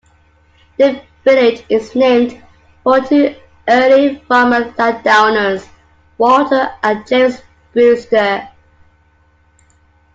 The 0.79 0.99
village 1.23 1.63
is 1.69 1.93
named 1.95 2.41
for 2.83 3.01
two 3.01 3.35
early 3.69 4.15
farmer 4.27 4.73
landowners, 4.75 5.67
Walter 6.17 6.73
and 6.81 7.05
James 7.05 7.39
Brewster. 7.71 8.49